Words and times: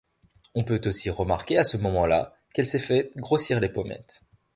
On 0.55 0.63
peut 0.63 0.81
aussi 0.85 1.11
remarquer 1.11 1.59
à 1.59 1.63
ce 1.63 1.77
moment 1.77 2.07
là, 2.07 2.35
qu'elle 2.55 2.65
s'est 2.65 2.79
fait 2.79 3.11
grossir 3.17 3.59
les 3.59 3.69
pommettes. 3.69 4.23